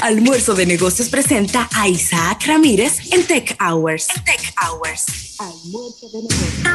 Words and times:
Almuerzo 0.00 0.54
de 0.54 0.64
Negocios 0.64 1.08
presenta 1.08 1.68
a 1.74 1.88
Isaac 1.88 2.46
Ramírez 2.46 3.12
en 3.12 3.26
Tech 3.26 3.56
Hours. 3.60 4.06
Tech 4.24 4.54
Hours. 4.62 5.36
Almuerzo 5.40 6.08
de 6.12 6.18
Negocios. 6.22 6.68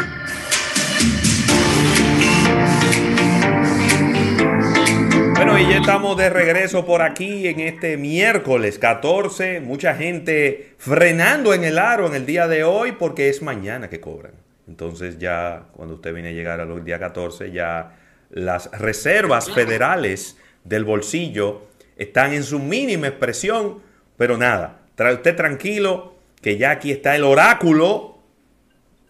Bueno, 5.36 5.58
y 5.58 5.70
ya 5.70 5.78
estamos 5.78 6.18
de 6.18 6.30
regreso 6.30 6.86
por 6.86 7.02
aquí 7.02 7.48
en 7.48 7.62
este 7.62 7.96
miércoles 7.96 8.78
14. 8.78 9.62
Mucha 9.62 9.96
gente 9.96 10.74
frenando 10.78 11.54
en 11.54 11.64
el 11.64 11.80
aro 11.80 12.08
en 12.08 12.16
el 12.16 12.26
día 12.26 12.50
de 12.50 12.66
hoy 12.66 12.92
porque 12.92 13.30
es 13.30 13.42
mañana 13.42 13.90
que 13.90 14.02
cobran. 14.02 14.34
Entonces 14.68 15.18
ya 15.18 15.68
cuando 15.72 15.96
usted 15.96 16.14
viene 16.14 16.30
a 16.30 16.34
llegar 16.34 16.60
al 16.60 16.84
día 16.84 17.00
14, 17.00 17.52
ya 17.54 17.96
las 18.32 18.70
reservas 18.72 19.50
federales 19.50 20.36
del 20.66 20.84
bolsillo 20.84 21.73
están 21.98 22.34
en 22.34 22.44
su 22.44 22.60
mínima 22.60 23.08
expresión, 23.08 23.82
pero 24.18 24.38
nada, 24.38 24.82
trae 24.96 25.14
usted 25.14 25.36
tranquilo 25.36 26.16
que 26.42 26.58
ya 26.58 26.72
aquí 26.72 26.92
está 26.92 27.16
el 27.16 27.24
oráculo 27.24 28.18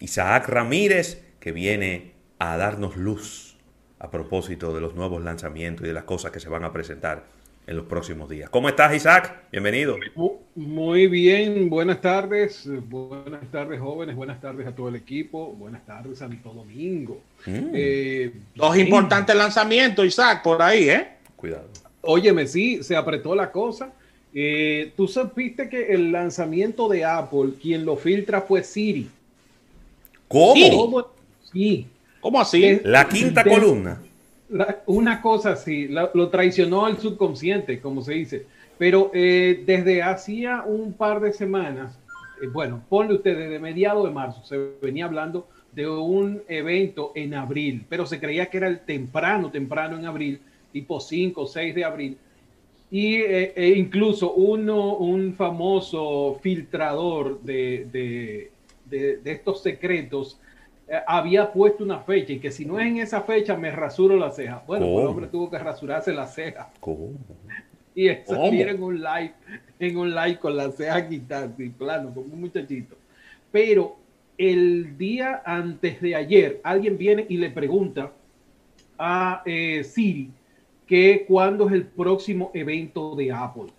Isaac 0.00 0.48
Ramírez 0.48 1.22
que 1.40 1.52
viene 1.52 2.12
a 2.38 2.56
darnos 2.56 2.96
luz 2.96 3.56
a 3.98 4.10
propósito 4.10 4.74
de 4.74 4.80
los 4.80 4.94
nuevos 4.94 5.22
lanzamientos 5.22 5.84
y 5.84 5.88
de 5.88 5.94
las 5.94 6.04
cosas 6.04 6.30
que 6.30 6.40
se 6.40 6.48
van 6.48 6.64
a 6.64 6.72
presentar 6.72 7.24
en 7.66 7.76
los 7.76 7.86
próximos 7.86 8.28
días. 8.28 8.50
¿Cómo 8.50 8.68
estás, 8.68 8.94
Isaac? 8.94 9.44
Bienvenido. 9.50 9.96
Muy 10.54 11.06
bien, 11.06 11.70
buenas 11.70 12.00
tardes, 12.00 12.68
buenas 12.88 13.50
tardes 13.50 13.80
jóvenes, 13.80 14.14
buenas 14.14 14.40
tardes 14.40 14.66
a 14.66 14.74
todo 14.74 14.88
el 14.88 14.96
equipo, 14.96 15.52
buenas 15.52 15.84
tardes 15.86 16.18
Santo 16.18 16.52
Domingo. 16.52 17.22
Mm. 17.46 17.70
Eh, 17.72 18.32
Dos 18.54 18.76
importantes 18.76 19.34
lanzamientos, 19.34 20.04
Isaac, 20.04 20.42
por 20.42 20.60
ahí, 20.60 20.90
¿eh? 20.90 21.08
Cuidado. 21.36 21.68
Óyeme, 22.06 22.46
sí, 22.46 22.82
se 22.82 22.96
apretó 22.96 23.34
la 23.34 23.50
cosa. 23.50 23.92
Eh, 24.32 24.92
Tú 24.96 25.06
supiste 25.06 25.68
que 25.68 25.92
el 25.92 26.10
lanzamiento 26.12 26.88
de 26.88 27.04
Apple, 27.04 27.52
quien 27.60 27.84
lo 27.84 27.96
filtra 27.96 28.40
fue 28.40 28.62
Siri. 28.62 29.08
¿Cómo? 30.28 31.08
Sí. 31.52 31.86
¿Cómo 32.20 32.40
así? 32.40 32.80
la 32.84 33.06
quinta 33.08 33.44
columna. 33.44 34.00
una 34.86 35.20
cosa 35.20 35.52
así, 35.52 35.88
lo 35.88 36.28
traicionó 36.28 36.86
al 36.86 36.98
subconsciente, 36.98 37.80
como 37.80 38.02
se 38.02 38.14
dice. 38.14 38.46
Pero 38.78 39.10
eh, 39.14 39.62
desde 39.66 40.02
hacía 40.02 40.62
un 40.66 40.92
par 40.92 41.20
de 41.20 41.32
semanas, 41.32 41.96
eh, 42.42 42.46
bueno, 42.48 42.82
ponle 42.88 43.14
usted, 43.14 43.36
desde 43.36 43.58
mediados 43.58 44.04
de 44.04 44.10
marzo, 44.10 44.42
se 44.44 44.58
venía 44.82 45.04
hablando 45.04 45.46
de 45.72 45.88
un 45.88 46.42
evento 46.48 47.12
en 47.14 47.34
abril, 47.34 47.84
pero 47.88 48.06
se 48.06 48.20
creía 48.20 48.46
que 48.46 48.58
era 48.58 48.68
el 48.68 48.80
temprano, 48.80 49.50
temprano 49.50 49.98
en 49.98 50.06
abril, 50.06 50.40
tipo 50.74 50.98
5 50.98 51.40
o 51.40 51.46
6 51.46 51.72
de 51.72 51.84
abril. 51.84 52.18
Y 52.90 53.14
eh, 53.14 53.52
e 53.54 53.68
incluso 53.78 54.34
uno, 54.34 54.96
un 54.96 55.32
famoso 55.34 56.36
filtrador 56.42 57.40
de, 57.42 57.86
de, 57.92 58.50
de, 59.22 59.32
estos 59.32 59.62
secretos 59.62 60.40
eh, 60.88 60.98
había 61.06 61.52
puesto 61.52 61.84
una 61.84 62.00
fecha 62.00 62.32
y 62.32 62.40
que 62.40 62.50
si 62.50 62.64
no 62.64 62.80
es 62.80 62.88
en 62.88 62.98
esa 62.98 63.22
fecha 63.22 63.56
me 63.56 63.70
rasuro 63.70 64.16
la 64.16 64.32
ceja. 64.32 64.64
Bueno, 64.66 64.86
el 65.00 65.06
hombre 65.06 65.28
tuvo 65.28 65.48
que 65.48 65.58
rasurarse 65.58 66.12
la 66.12 66.26
ceja. 66.26 66.70
Y 67.94 68.08
eso 68.08 68.34
en 68.44 68.82
un 68.82 69.00
live, 69.00 69.32
en 69.78 69.96
un 69.96 70.12
live 70.12 70.38
con 70.40 70.56
la 70.56 70.72
ceja 70.72 71.08
quitada, 71.08 71.48
y 71.56 71.68
plano, 71.68 72.12
como 72.12 72.34
un 72.34 72.40
muchachito. 72.40 72.96
Pero 73.52 73.96
el 74.36 74.98
día 74.98 75.40
antes 75.46 76.00
de 76.00 76.16
ayer, 76.16 76.60
alguien 76.64 76.98
viene 76.98 77.24
y 77.28 77.36
le 77.36 77.50
pregunta 77.50 78.10
a 78.98 79.42
eh, 79.46 79.84
Siri 79.84 80.30
que 80.86 81.24
cuándo 81.26 81.66
es 81.68 81.74
el 81.74 81.86
próximo 81.86 82.50
evento 82.54 83.14
de 83.14 83.32
Apple. 83.32 83.72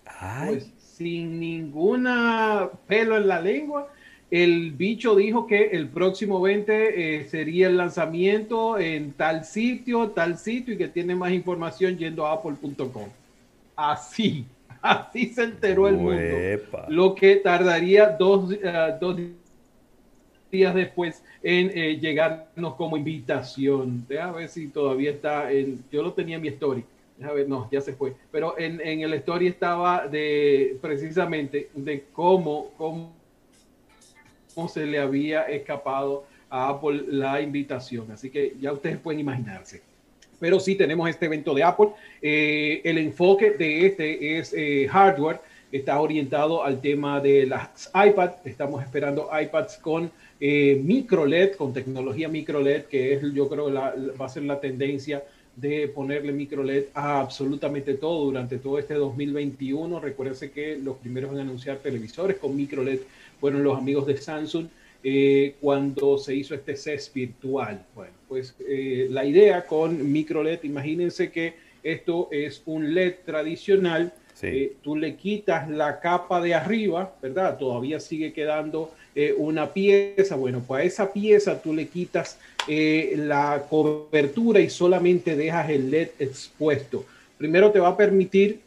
Pues 0.46 0.72
sin 0.78 1.38
ninguna 1.38 2.70
pelo 2.86 3.16
en 3.16 3.28
la 3.28 3.40
lengua, 3.40 3.88
el 4.30 4.72
bicho 4.72 5.14
dijo 5.14 5.46
que 5.46 5.66
el 5.66 5.88
próximo 5.88 6.40
20 6.40 7.18
eh, 7.20 7.24
sería 7.28 7.68
el 7.68 7.76
lanzamiento 7.76 8.78
en 8.78 9.12
tal 9.12 9.44
sitio, 9.44 10.08
tal 10.10 10.36
sitio 10.36 10.74
y 10.74 10.78
que 10.78 10.88
tiene 10.88 11.14
más 11.14 11.32
información 11.32 11.96
yendo 11.96 12.26
a 12.26 12.32
apple.com. 12.32 13.08
Así, 13.76 14.44
así 14.82 15.26
se 15.26 15.44
enteró 15.44 15.86
el 15.86 15.96
mundo. 15.96 16.22
Lo 16.88 17.14
que 17.14 17.36
tardaría 17.36 18.08
dos, 18.08 18.50
uh, 18.50 18.98
dos 19.00 19.16
días 20.50 20.74
después 20.74 21.22
en 21.42 21.70
eh, 21.74 21.98
llegarnos 22.00 22.74
como 22.74 22.96
invitación. 22.96 24.06
a 24.20 24.32
ver 24.32 24.48
si 24.48 24.68
todavía 24.68 25.12
está 25.12 25.52
en. 25.52 25.84
Yo 25.92 26.02
lo 26.02 26.12
tenía 26.12 26.36
en 26.36 26.42
mi 26.42 26.48
story. 26.48 26.84
A 27.22 27.32
ver, 27.32 27.48
no, 27.48 27.68
ya 27.70 27.80
se 27.80 27.94
fue. 27.94 28.14
Pero 28.30 28.58
en, 28.58 28.80
en 28.80 29.00
el 29.00 29.14
story 29.14 29.46
estaba 29.46 30.06
de 30.06 30.76
precisamente 30.82 31.70
de 31.74 32.04
cómo, 32.12 32.72
cómo, 32.76 33.14
se 34.68 34.86
le 34.86 34.98
había 34.98 35.42
escapado 35.44 36.24
a 36.50 36.68
Apple 36.68 37.04
la 37.08 37.40
invitación. 37.40 38.10
Así 38.10 38.30
que 38.30 38.54
ya 38.60 38.72
ustedes 38.72 38.98
pueden 38.98 39.20
imaginarse. 39.20 39.82
Pero 40.38 40.60
sí 40.60 40.74
tenemos 40.74 41.08
este 41.08 41.26
evento 41.26 41.54
de 41.54 41.62
Apple. 41.62 41.88
Eh, 42.20 42.82
el 42.84 42.98
enfoque 42.98 43.52
de 43.52 43.86
este 43.86 44.38
es 44.38 44.52
eh, 44.54 44.86
hardware. 44.90 45.40
Está 45.72 46.00
orientado 46.00 46.62
al 46.62 46.80
tema 46.80 47.20
de 47.20 47.46
las 47.46 47.90
iPads. 47.94 48.46
Estamos 48.46 48.82
esperando 48.82 49.28
iPads 49.32 49.78
con 49.78 50.10
eh, 50.38 50.80
micro 50.82 51.24
LED, 51.24 51.54
con 51.54 51.72
tecnología 51.72 52.28
micro 52.28 52.60
LED, 52.60 52.84
que 52.84 53.14
es 53.14 53.22
yo 53.32 53.48
creo 53.48 53.70
la, 53.70 53.94
va 54.20 54.26
a 54.26 54.28
ser 54.28 54.42
la 54.42 54.60
tendencia 54.60 55.24
de 55.56 55.88
ponerle 55.88 56.32
micro 56.32 56.62
LED 56.62 56.84
a 56.94 57.20
absolutamente 57.20 57.94
todo 57.94 58.26
durante 58.26 58.58
todo 58.58 58.78
este 58.78 58.94
2021. 58.94 59.98
Recuérdense 59.98 60.50
que 60.50 60.76
los 60.76 60.98
primeros 60.98 61.32
en 61.32 61.40
anunciar 61.40 61.78
televisores 61.78 62.36
con 62.36 62.54
micro 62.54 62.84
LED 62.84 63.00
fueron 63.40 63.64
los 63.64 63.76
amigos 63.76 64.06
de 64.06 64.18
Samsung 64.18 64.66
eh, 65.02 65.54
cuando 65.60 66.18
se 66.18 66.34
hizo 66.34 66.54
este 66.54 66.76
CES 66.76 67.10
virtual. 67.14 67.84
Bueno, 67.94 68.12
pues 68.28 68.54
eh, 68.68 69.08
la 69.10 69.24
idea 69.24 69.66
con 69.66 70.12
micro 70.12 70.42
LED, 70.42 70.64
imagínense 70.64 71.30
que 71.30 71.54
esto 71.82 72.28
es 72.30 72.62
un 72.66 72.94
LED 72.94 73.14
tradicional. 73.24 74.12
Eh, 74.42 74.76
tú 74.82 74.96
le 74.96 75.16
quitas 75.16 75.70
la 75.70 75.98
capa 76.00 76.42
de 76.42 76.54
arriba, 76.54 77.14
¿verdad? 77.22 77.56
Todavía 77.56 77.98
sigue 78.00 78.34
quedando 78.34 78.92
una 79.38 79.72
pieza. 79.72 80.36
Bueno, 80.36 80.62
pues 80.66 80.82
a 80.82 80.84
esa 80.84 81.12
pieza 81.12 81.60
tú 81.60 81.72
le 81.72 81.88
quitas 81.88 82.38
eh, 82.68 83.14
la 83.16 83.64
cobertura 83.68 84.60
y 84.60 84.68
solamente 84.70 85.36
dejas 85.36 85.70
el 85.70 85.90
LED 85.90 86.08
expuesto. 86.18 87.04
Primero 87.38 87.70
te 87.70 87.80
va 87.80 87.88
a 87.88 87.96
permitir 87.96 88.60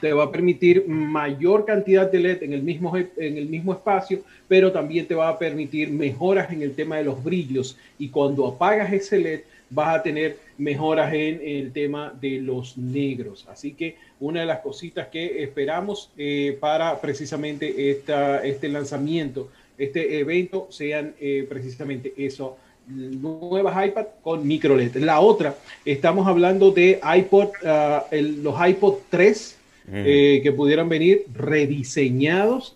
te 0.00 0.12
va 0.12 0.24
a 0.24 0.30
permitir 0.30 0.86
mayor 0.86 1.64
cantidad 1.64 2.10
de 2.10 2.20
LED 2.20 2.42
en 2.42 2.52
el 2.52 2.62
mismo, 2.62 2.94
en 2.96 3.38
el 3.38 3.46
mismo 3.46 3.72
espacio, 3.72 4.20
pero 4.48 4.70
también 4.70 5.06
te 5.06 5.14
va 5.14 5.28
a 5.28 5.38
permitir 5.38 5.88
mejoras 5.90 6.52
en 6.52 6.60
el 6.60 6.74
tema 6.74 6.96
de 6.96 7.04
los 7.04 7.22
brillos. 7.22 7.78
Y 7.98 8.08
cuando 8.08 8.46
apagas 8.46 8.92
ese 8.92 9.18
LED, 9.18 9.40
vas 9.70 9.96
a 9.96 10.02
tener 10.02 10.38
mejoras 10.58 11.12
en 11.12 11.40
el 11.42 11.72
tema 11.72 12.12
de 12.20 12.40
los 12.40 12.76
negros. 12.78 13.46
Así 13.48 13.72
que 13.72 13.96
una 14.20 14.40
de 14.40 14.46
las 14.46 14.60
cositas 14.60 15.08
que 15.08 15.42
esperamos 15.42 16.10
eh, 16.16 16.56
para 16.60 17.00
precisamente 17.00 17.90
esta, 17.90 18.44
este 18.44 18.68
lanzamiento, 18.68 19.50
este 19.76 20.18
evento, 20.18 20.68
sean 20.70 21.14
eh, 21.20 21.46
precisamente 21.48 22.14
eso 22.16 22.56
nuevas 22.86 23.86
iPad 23.86 24.06
con 24.22 24.46
micro 24.46 24.76
LED. 24.76 24.96
La 24.96 25.20
otra, 25.20 25.56
estamos 25.84 26.26
hablando 26.26 26.70
de 26.70 27.00
iPod, 27.02 27.48
ah, 27.64 28.06
los 28.12 28.68
iPod 28.68 28.94
3 29.10 29.58
eh, 29.92 30.40
que 30.42 30.52
pudieran 30.52 30.88
venir 30.88 31.24
rediseñados. 31.34 32.74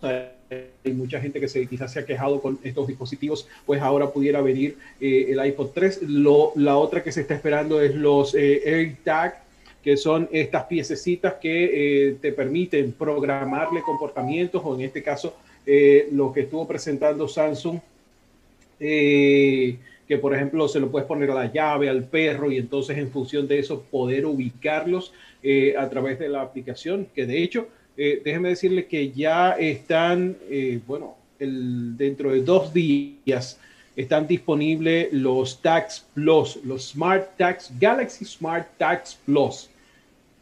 Hay 0.85 0.93
mucha 0.93 1.21
gente 1.21 1.41
que 1.41 1.49
se, 1.49 1.67
quizás 1.67 1.93
se 1.93 2.01
ha 2.01 2.07
quejado 2.07 2.41
con 2.41 2.59
estos 2.63 2.87
dispositivos, 2.87 3.49
pues 3.67 3.81
ahora 3.83 4.11
pudiera 4.11 4.41
venir 4.41 4.77
eh, 5.01 5.27
el 5.31 5.45
iPod 5.45 5.71
3. 5.75 6.03
Lo, 6.03 6.53
la 6.57 6.77
otra 6.77 7.03
que 7.03 7.13
se 7.13 7.23
está 7.23 7.35
esperando 7.35 7.81
es 7.81 7.95
los 7.95 8.35
eh, 8.35 8.63
AirTag, 8.65 9.43
que 9.83 9.97
son 9.97 10.29
estas 10.33 10.65
piececitas 10.65 11.35
que 11.35 12.17
te 12.21 12.33
permiten 12.33 12.93
programarle 12.93 13.81
comportamientos, 13.83 14.61
o 14.65 14.75
en 14.75 14.83
este 14.83 15.03
caso, 15.03 15.37
lo 16.11 16.33
que 16.33 16.41
estuvo 16.41 16.67
presentando 16.67 17.29
Samsung. 17.29 17.79
Eh, 18.81 19.77
que 20.07 20.17
por 20.17 20.35
ejemplo 20.35 20.69
se 20.69 20.81
lo 20.81 20.91
puedes 20.91 21.07
poner 21.07 21.31
a 21.31 21.35
la 21.35 21.53
llave, 21.53 21.89
al 21.89 22.05
perro 22.05 22.51
y 22.51 22.57
entonces 22.57 22.97
en 22.97 23.11
función 23.11 23.47
de 23.47 23.59
eso 23.59 23.83
poder 23.91 24.25
ubicarlos 24.25 25.13
eh, 25.43 25.75
a 25.77 25.89
través 25.91 26.19
de 26.19 26.31
la 26.31 26.41
aplicación, 26.41 27.07
que 27.15 27.27
de 27.27 27.43
hecho, 27.43 27.69
eh, 28.01 28.23
déjeme 28.25 28.51
decirle 28.51 28.87
que 28.87 29.11
ya 29.11 29.53
están, 29.59 30.37
eh, 30.49 30.79
bueno, 30.87 31.17
dentro 31.39 32.31
de 32.31 32.43
dos 32.43 32.73
días 32.73 33.59
están 33.97 34.29
disponibles 34.29 35.13
los 35.13 35.61
Tags 35.61 36.07
Plus, 36.15 36.61
los 36.65 36.91
Smart 36.91 37.37
Tags, 37.37 37.73
Galaxy 37.81 38.25
Smart 38.25 38.69
Tags 38.79 39.19
Plus. 39.27 39.69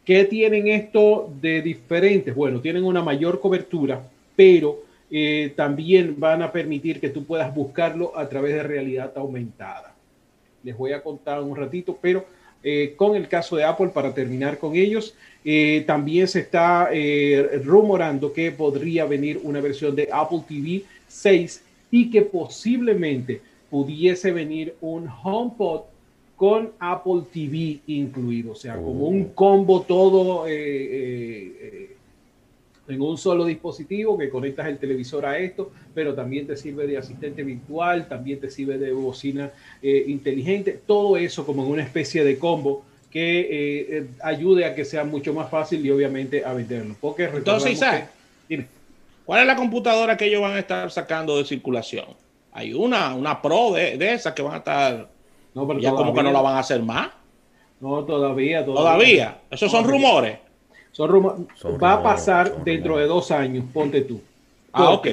¿Qué 0.05 0.25
tienen 0.27 0.69
esto 0.69 1.33
de 1.41 1.63
diferentes? 1.63 2.35
Bueno, 2.35 2.61
tienen 2.61 2.85
una 2.85 3.03
mayor 3.03 3.41
cobertura, 3.41 4.07
pero 4.37 4.83
eh, 5.11 5.55
también 5.57 6.15
van 6.21 6.43
a 6.43 6.53
permitir 6.53 7.01
que 7.01 7.09
tú 7.09 7.25
puedas 7.25 7.55
buscarlo 7.55 8.17
a 8.19 8.29
través 8.29 8.55
de 8.55 8.63
realidad 8.65 9.13
aumentada. 9.17 9.95
Les 10.63 10.77
voy 10.77 10.93
a 10.93 11.03
contar 11.03 11.41
un 11.41 11.57
ratito, 11.57 11.99
pero 11.99 12.27
eh, 12.63 12.95
con 12.97 13.15
el 13.17 13.29
caso 13.29 13.57
de 13.57 13.65
Apple 13.65 13.89
para 13.89 14.13
terminar 14.15 14.59
con 14.59 14.75
ellos. 14.75 15.15
Eh, 15.45 15.85
también 15.87 16.27
se 16.27 16.41
está 16.41 16.89
eh, 16.93 17.61
rumorando 17.65 18.33
que 18.33 18.51
podría 18.51 19.05
venir 19.05 19.41
una 19.43 19.61
versión 19.61 19.95
de 19.95 20.09
Apple 20.13 20.43
TV 20.49 20.83
6 21.07 21.63
y 21.91 22.11
que 22.11 22.23
posiblemente 22.23 23.41
pudiese 23.71 24.33
venir 24.33 24.75
un 24.81 25.09
HomePod 25.09 25.83
con 26.35 26.73
Apple 26.79 27.23
TV 27.33 27.79
incluido, 27.87 28.53
o 28.53 28.57
sea, 28.57 28.75
como 28.75 29.07
un 29.07 29.23
oh. 29.23 29.35
combo 29.35 29.83
todo 29.83 30.47
en 32.89 33.01
un 33.01 33.19
solo 33.19 33.45
dispositivo 33.45 34.17
que 34.17 34.29
conectas 34.29 34.67
el 34.69 34.79
televisor 34.79 35.27
a 35.27 35.39
esto, 35.39 35.71
pero 35.95 36.15
también 36.15 36.47
te 36.47 36.57
sirve 36.57 36.87
de 36.87 36.99
asistente 36.99 37.43
virtual, 37.43 38.09
también 38.09 38.41
te 38.41 38.51
sirve 38.51 38.79
de 38.79 38.93
bocina 38.93 39.51
eh, 39.83 40.05
inteligente, 40.07 40.81
todo 40.87 41.17
eso 41.17 41.45
como 41.45 41.65
en 41.65 41.71
una 41.73 41.83
especie 41.83 42.25
de 42.25 42.39
combo 42.39 42.85
que 43.11 43.41
eh, 43.41 43.87
eh, 43.91 44.07
ayude 44.23 44.65
a 44.65 44.75
que 44.75 44.85
sea 44.85 45.05
mucho 45.05 45.33
más 45.33 45.51
fácil 45.51 45.85
y 45.85 45.91
obviamente 45.91 46.45
a 46.45 46.53
venderlo. 46.53 46.95
Porque 47.01 47.25
Entonces, 47.25 47.73
Isaac, 47.73 48.11
¿cuál 49.25 49.41
es 49.41 49.47
la 49.47 49.57
computadora 49.57 50.17
que 50.17 50.27
ellos 50.27 50.43
van 50.43 50.53
a 50.53 50.59
estar 50.59 50.91
sacando 50.91 51.39
de 51.39 51.45
circulación? 51.45 52.07
Hay 52.53 52.73
una, 52.73 53.15
una 53.15 53.41
Pro 53.41 53.73
de, 53.73 53.97
de 53.97 54.15
esas 54.15 54.33
que 54.35 54.43
van 54.43 54.55
a 54.55 54.59
estar... 54.59 55.09
No, 55.55 55.67
pero 55.67 55.81
ya 55.81 55.91
como 55.93 56.13
que 56.13 56.23
no 56.23 56.31
la 56.31 56.41
van 56.43 56.57
a 56.57 56.59
hacer 56.59 56.83
más. 56.83 57.09
No, 57.81 58.05
todavía. 58.05 58.65
Todavía. 58.65 58.83
¿Todavía? 58.83 59.39
Esos 59.51 59.71
son 59.71 59.85
rumores. 59.85 60.39
Son 60.97 61.79
va 61.83 61.93
a 61.93 62.03
pasar 62.03 62.65
dentro 62.65 62.97
de 62.97 63.05
dos 63.05 63.31
años, 63.31 63.67
ponte 63.71 64.01
tú. 64.01 64.19
Ah, 64.73 64.95
ok. 64.95 65.09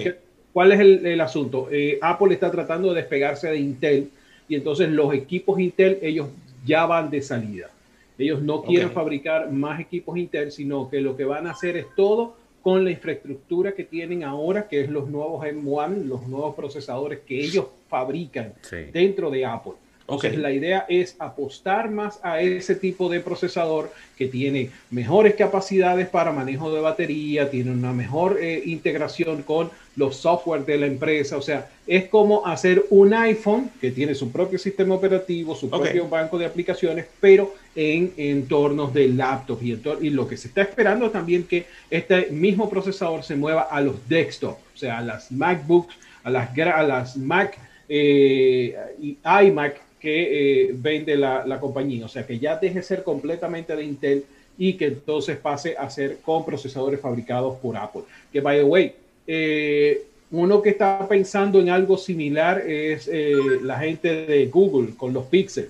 ¿Cuál 0.54 0.72
es 0.72 0.80
el, 0.80 1.20
asunto? 1.20 1.68
Eh, 1.70 2.00
Apple 2.02 2.34
está 2.34 2.50
tratando 2.50 2.94
de 2.94 3.02
despegarse 3.02 3.50
de 3.50 3.58
Intel 3.58 4.10
y 4.48 4.56
entonces 4.56 4.88
los 4.88 5.14
equipos 5.14 5.60
Intel, 5.60 6.00
ellos 6.02 6.30
ya 6.66 6.86
van 6.86 7.10
de 7.10 7.22
salida. 7.22 7.70
Ellos 8.18 8.42
no 8.42 8.64
quieren 8.64 8.92
fabricar 8.92 9.52
más 9.52 9.82
equipos 9.82 10.18
Intel, 10.18 10.54
sino 10.54 10.90
que 10.90 11.02
lo 11.02 11.18
que 11.18 11.26
van 11.26 11.48
a 11.48 11.52
hacer 11.52 11.76
es 11.76 11.88
todo 11.98 12.38
con 12.62 12.86
la 12.86 12.92
infraestructura 12.92 13.74
que 13.74 13.84
tienen 13.84 14.24
ahora, 14.24 14.70
que 14.70 14.80
es 14.80 14.90
los 14.90 15.10
nuevos 15.10 15.46
M1, 15.46 16.06
los 16.06 16.26
nuevos 16.28 16.56
procesadores 16.56 17.20
que 17.28 17.42
ellos 17.42 17.66
fabrican 17.90 18.54
dentro 18.94 19.30
de 19.30 19.46
Apple. 19.46 19.74
Entonces, 20.08 20.38
la 20.38 20.52
idea 20.52 20.86
es 20.90 21.16
apostar 21.18 21.90
más 21.90 22.20
a 22.24 22.42
ese 22.42 22.76
tipo 22.76 23.10
de 23.10 23.22
procesador 23.22 23.92
que 24.18 24.28
tiene 24.28 24.70
mejores 24.92 25.36
capacidades 25.36 26.10
para 26.10 26.34
manejo 26.34 26.74
de 26.74 26.82
batería, 26.82 27.50
tiene 27.50 27.72
una 27.72 27.94
mejor 27.94 28.38
eh, 28.42 28.62
integración 28.66 29.44
con 29.44 29.72
los 29.96 30.18
software 30.18 30.66
de 30.66 30.78
la 30.78 30.88
empresa. 30.88 31.38
O 31.38 31.42
sea, 31.42 31.70
es 31.88 32.10
como 32.10 32.46
hacer 32.46 32.84
un 32.90 33.14
iPhone 33.14 33.72
que 33.80 33.92
tiene 33.92 34.14
su 34.14 34.30
propio 34.30 34.60
sistema 34.60 34.96
operativo, 34.96 35.56
su 35.56 35.70
propio 35.70 36.10
banco 36.10 36.38
de 36.38 36.48
aplicaciones, 36.48 37.06
pero 37.22 37.56
en 37.74 38.14
entornos 38.18 38.94
de 38.94 39.08
laptop. 39.08 39.64
Y, 39.64 39.80
y 40.02 40.10
lo 40.10 40.28
que 40.28 40.36
se 40.36 40.50
está 40.50 40.64
esperando 40.64 41.12
también 41.12 41.44
que 41.46 41.66
este 41.90 42.28
mismo 42.30 42.70
procesador 42.70 43.24
se 43.24 43.38
mueva 43.38 43.62
a 43.64 43.80
los 43.80 44.08
desktop, 44.10 44.58
o 44.74 44.78
sea, 44.78 44.98
a 44.98 45.02
las 45.02 45.32
MacBooks, 45.32 45.96
a 46.26 46.30
las, 46.30 46.58
a 46.58 46.84
las 46.84 47.18
Mac 47.18 47.58
eh, 47.88 48.76
y 49.02 49.18
iMac 49.24 49.82
que 50.04 50.66
eh, 50.66 50.72
vende 50.74 51.16
la, 51.16 51.58
compañía. 51.62 52.06
O 52.06 52.10
sea, 52.10 52.28
que 52.28 52.38
ya 52.38 52.58
deje 52.58 52.76
de 52.76 52.84
ser 52.84 53.04
completamente 53.04 53.74
de 53.74 53.86
Intel 53.86 54.26
y 54.58 54.74
que 54.74 54.88
entonces 54.88 55.38
pase 55.38 55.78
a 55.78 55.90
ser 55.90 56.18
con 56.18 56.46
procesadores 56.46 57.00
fabricados 57.00 57.58
por 57.60 57.78
Apple. 57.78 58.02
Que, 58.32 58.42
by 58.42 58.58
the 58.58 58.64
way, 58.66 58.94
eh, 59.26 60.04
uno 60.30 60.62
que 60.62 60.72
está 60.72 61.08
pensando 61.08 61.62
en 61.62 61.70
algo 61.70 61.98
similar 61.98 62.60
es 62.68 63.10
eh, 63.10 63.34
la 63.62 63.80
gente 63.80 64.26
de 64.26 64.48
Google 64.48 64.90
con 64.98 65.14
los 65.14 65.24
Pixel. 65.28 65.70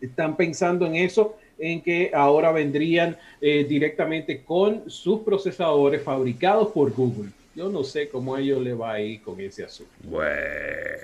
Están 0.00 0.34
pensando 0.34 0.86
en 0.86 0.96
eso, 0.96 1.36
en 1.58 1.82
que 1.82 2.10
ahora 2.14 2.52
vendrían 2.52 3.16
directamente 3.40 4.42
con 4.42 4.90
sus 4.90 5.20
procesadores 5.20 6.02
fabricados 6.02 6.68
por 6.68 6.92
Google. 6.92 7.30
Yo 7.56 7.70
no 7.70 7.82
sé 7.84 8.10
cómo 8.10 8.34
a 8.34 8.40
ellos 8.40 8.62
le 8.62 8.74
va 8.74 8.92
a 8.92 9.00
ir 9.00 9.22
con 9.22 9.40
ese 9.40 9.64
asunto. 9.64 9.90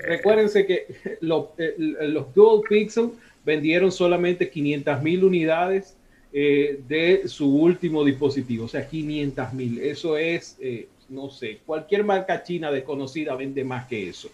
Recuérdense 0.03 0.67
que 0.67 0.85
los, 1.21 1.47
eh, 1.57 1.73
los 1.77 2.33
Google 2.35 2.61
Pixel 2.69 3.09
vendieron 3.43 3.91
solamente 3.91 4.47
500 4.47 5.01
mil 5.01 5.23
unidades 5.23 5.95
eh, 6.31 6.79
de 6.87 7.27
su 7.27 7.55
último 7.55 8.05
dispositivo, 8.05 8.65
o 8.65 8.67
sea, 8.67 8.87
500 8.87 9.53
mil. 9.53 9.79
Eso 9.79 10.15
es, 10.15 10.55
eh, 10.61 10.87
no 11.09 11.31
sé, 11.31 11.57
cualquier 11.65 12.03
marca 12.03 12.43
china 12.43 12.71
desconocida 12.71 13.35
vende 13.35 13.63
más 13.63 13.87
que 13.87 14.09
eso. 14.09 14.29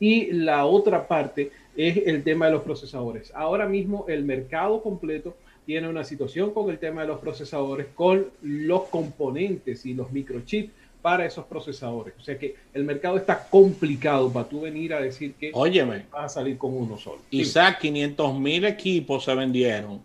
Y 0.00 0.32
la 0.32 0.64
otra 0.64 1.06
parte 1.06 1.50
es 1.76 1.98
el 2.06 2.24
tema 2.24 2.46
de 2.46 2.52
los 2.52 2.62
procesadores. 2.62 3.30
Ahora 3.34 3.68
mismo 3.68 4.06
el 4.08 4.24
mercado 4.24 4.80
completo 4.82 5.36
tiene 5.66 5.86
una 5.86 6.04
situación 6.04 6.54
con 6.54 6.70
el 6.70 6.78
tema 6.78 7.02
de 7.02 7.08
los 7.08 7.18
procesadores, 7.18 7.88
con 7.94 8.28
los 8.40 8.84
componentes 8.84 9.84
y 9.84 9.92
los 9.92 10.10
microchips 10.10 10.72
para 11.02 11.24
esos 11.24 11.44
procesadores. 11.46 12.14
O 12.18 12.22
sea 12.22 12.38
que 12.38 12.56
el 12.74 12.84
mercado 12.84 13.16
está 13.16 13.48
complicado 13.48 14.32
para 14.32 14.48
tú 14.48 14.62
venir 14.62 14.94
a 14.94 15.00
decir 15.00 15.34
que 15.34 15.50
Óyeme, 15.54 16.06
vas 16.10 16.24
a 16.24 16.28
salir 16.28 16.58
con 16.58 16.76
uno 16.76 16.98
solo. 16.98 17.18
Isaac, 17.30 17.78
500 17.80 18.38
mil 18.38 18.64
equipos 18.64 19.24
se 19.24 19.34
vendieron 19.34 20.00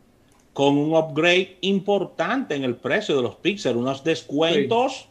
con 0.53 0.77
un 0.77 0.95
upgrade 0.95 1.57
importante 1.61 2.55
en 2.55 2.63
el 2.63 2.75
precio 2.75 3.15
de 3.15 3.23
los 3.23 3.35
Pixel, 3.35 3.75
unos 3.75 4.03
descuentos, 4.03 5.07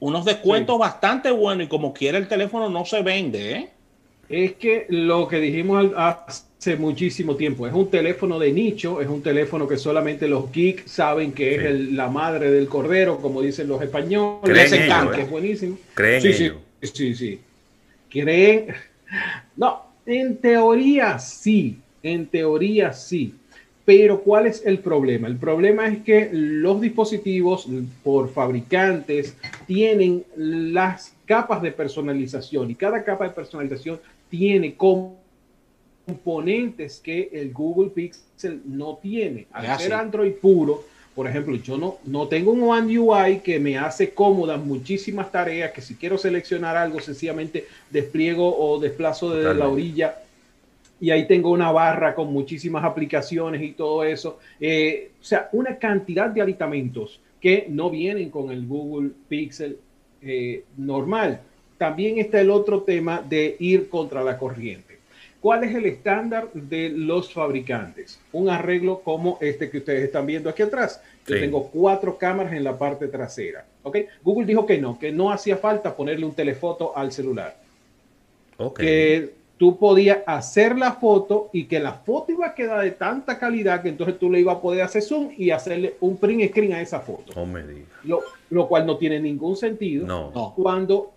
unos 0.00 0.24
descuentos 0.24 0.78
bastante 0.78 1.30
buenos 1.30 1.66
y 1.66 1.68
como 1.68 1.94
quiera 1.94 2.18
el 2.18 2.26
teléfono 2.26 2.68
no 2.68 2.84
se 2.84 3.02
vende, 3.02 3.52
¿eh? 3.52 3.70
Es 4.28 4.54
que 4.54 4.86
lo 4.88 5.28
que 5.28 5.36
dijimos 5.38 5.92
hace 5.96 6.44
muchísimo 6.78 7.34
tiempo, 7.34 7.66
es 7.66 7.72
un 7.72 7.90
teléfono 7.90 8.38
de 8.38 8.52
nicho, 8.52 9.00
es 9.00 9.08
un 9.08 9.22
teléfono 9.22 9.66
que 9.66 9.76
solamente 9.76 10.28
los 10.28 10.52
geeks 10.52 10.90
saben 10.90 11.32
que 11.32 11.56
es 11.56 11.92
la 11.92 12.08
madre 12.08 12.50
del 12.50 12.68
cordero, 12.68 13.18
como 13.18 13.42
dicen 13.42 13.68
los 13.68 13.82
españoles. 13.82 14.70
Creen 14.70 14.84
ello, 14.84 15.10
que 15.10 15.22
es 15.22 15.30
buenísimo. 15.30 15.78
Creen 15.94 16.22
sí, 16.22 16.32
sí, 16.32 16.50
sí, 16.82 17.14
sí. 17.14 17.40
Creen. 18.08 18.66
No, 19.56 19.82
en 20.06 20.36
teoría 20.36 21.18
sí, 21.18 21.78
en 22.02 22.26
teoría 22.26 22.92
sí. 22.92 23.34
Pero 23.84 24.20
¿cuál 24.20 24.46
es 24.46 24.64
el 24.64 24.78
problema? 24.78 25.26
El 25.26 25.36
problema 25.36 25.88
es 25.88 25.98
que 26.04 26.30
los 26.32 26.80
dispositivos 26.80 27.66
por 28.04 28.32
fabricantes 28.32 29.36
tienen 29.66 30.24
las 30.36 31.12
capas 31.26 31.60
de 31.60 31.72
personalización 31.72 32.70
y 32.70 32.76
cada 32.76 33.02
capa 33.02 33.24
de 33.24 33.30
personalización 33.30 33.98
tiene 34.30 34.76
componentes 36.06 37.00
que 37.00 37.30
el 37.32 37.52
Google 37.52 37.90
Pixel 37.90 38.62
no 38.66 38.98
tiene. 39.00 39.46
Al 39.52 39.78
ser 39.78 39.94
Android 39.94 40.32
puro, 40.32 40.84
por 41.14 41.28
ejemplo, 41.28 41.54
yo 41.56 41.76
no, 41.76 41.98
no 42.06 42.26
tengo 42.28 42.52
un 42.52 42.62
One 42.62 42.98
UI 42.98 43.40
que 43.40 43.58
me 43.58 43.76
hace 43.76 44.10
cómodas 44.14 44.62
muchísimas 44.64 45.30
tareas, 45.30 45.72
que 45.72 45.82
si 45.82 45.94
quiero 45.94 46.16
seleccionar 46.16 46.76
algo, 46.76 47.00
sencillamente 47.00 47.66
despliego 47.90 48.56
o 48.56 48.80
desplazo 48.80 49.30
desde 49.34 49.54
la 49.54 49.68
orilla 49.68 50.16
y 51.02 51.10
ahí 51.10 51.26
tengo 51.26 51.50
una 51.50 51.72
barra 51.72 52.14
con 52.14 52.32
muchísimas 52.32 52.84
aplicaciones 52.84 53.60
y 53.60 53.72
todo 53.72 54.04
eso. 54.04 54.38
Eh, 54.60 55.10
o 55.20 55.24
sea, 55.24 55.48
una 55.50 55.76
cantidad 55.76 56.30
de 56.30 56.40
aditamentos 56.40 57.20
que 57.40 57.66
no 57.68 57.90
vienen 57.90 58.30
con 58.30 58.52
el 58.52 58.64
Google 58.66 59.10
Pixel 59.28 59.78
eh, 60.22 60.62
normal 60.76 61.40
también 61.76 62.18
está 62.18 62.40
el 62.40 62.50
otro 62.50 62.82
tema 62.82 63.20
de 63.20 63.56
ir 63.58 63.88
contra 63.88 64.22
la 64.22 64.38
corriente. 64.38 64.91
¿Cuál 65.42 65.64
es 65.64 65.74
el 65.74 65.86
estándar 65.86 66.52
de 66.52 66.88
los 66.88 67.32
fabricantes? 67.32 68.20
Un 68.32 68.48
arreglo 68.48 69.00
como 69.00 69.38
este 69.40 69.68
que 69.70 69.78
ustedes 69.78 70.04
están 70.04 70.24
viendo 70.24 70.48
aquí 70.48 70.62
atrás. 70.62 71.02
Yo 71.26 71.34
tengo 71.34 71.66
cuatro 71.66 72.16
cámaras 72.16 72.52
en 72.52 72.62
la 72.62 72.78
parte 72.78 73.08
trasera. 73.08 73.66
¿okay? 73.82 74.06
Google 74.22 74.46
dijo 74.46 74.64
que 74.64 74.78
no, 74.78 74.96
que 75.00 75.10
no 75.10 75.32
hacía 75.32 75.56
falta 75.56 75.96
ponerle 75.96 76.26
un 76.26 76.34
telefoto 76.34 76.96
al 76.96 77.10
celular. 77.10 77.56
Okay. 78.56 78.86
Que 78.86 79.34
tú 79.56 79.78
podías 79.78 80.18
hacer 80.26 80.78
la 80.78 80.92
foto 80.92 81.50
y 81.52 81.64
que 81.64 81.80
la 81.80 81.94
foto 81.94 82.30
iba 82.30 82.46
a 82.46 82.54
quedar 82.54 82.84
de 82.84 82.92
tanta 82.92 83.36
calidad 83.36 83.82
que 83.82 83.88
entonces 83.88 84.20
tú 84.20 84.30
le 84.30 84.38
ibas 84.38 84.58
a 84.58 84.60
poder 84.60 84.82
hacer 84.82 85.02
zoom 85.02 85.30
y 85.36 85.50
hacerle 85.50 85.94
un 86.00 86.18
print 86.18 86.50
screen 86.50 86.74
a 86.74 86.80
esa 86.80 87.00
foto. 87.00 87.32
No 87.34 87.46
me 87.46 87.64
lo, 88.04 88.20
lo, 88.50 88.68
cual 88.68 88.86
no 88.86 88.96
tiene 88.96 89.18
ningún 89.18 89.56
sentido 89.56 90.06
no. 90.06 90.52
cuando 90.54 91.12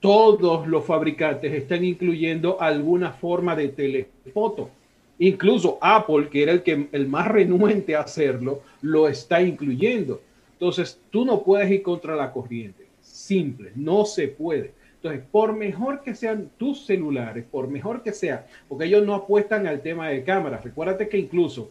todos 0.00 0.66
los 0.66 0.84
fabricantes 0.84 1.52
están 1.52 1.84
incluyendo 1.84 2.60
alguna 2.60 3.12
forma 3.12 3.54
de 3.54 3.68
telefoto. 3.68 4.70
Incluso 5.18 5.78
Apple, 5.82 6.28
que 6.30 6.42
era 6.42 6.52
el, 6.52 6.62
que, 6.62 6.88
el 6.92 7.06
más 7.06 7.28
renuente 7.28 7.94
a 7.94 8.00
hacerlo, 8.00 8.62
lo 8.80 9.06
está 9.06 9.42
incluyendo. 9.42 10.22
Entonces, 10.52 10.98
tú 11.10 11.26
no 11.26 11.42
puedes 11.42 11.70
ir 11.70 11.82
contra 11.82 12.16
la 12.16 12.32
corriente. 12.32 12.86
Simple, 13.02 13.72
no 13.76 14.06
se 14.06 14.28
puede. 14.28 14.72
Entonces, 14.96 15.22
por 15.30 15.54
mejor 15.54 16.02
que 16.02 16.14
sean 16.14 16.50
tus 16.58 16.86
celulares, 16.86 17.44
por 17.50 17.68
mejor 17.68 18.02
que 18.02 18.12
sea, 18.12 18.46
porque 18.68 18.86
ellos 18.86 19.04
no 19.04 19.14
apuestan 19.14 19.66
al 19.66 19.80
tema 19.82 20.08
de 20.08 20.24
cámaras. 20.24 20.64
Recuérdate 20.64 21.08
que 21.08 21.18
incluso 21.18 21.70